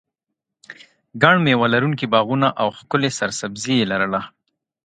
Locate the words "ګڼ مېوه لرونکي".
1.21-2.05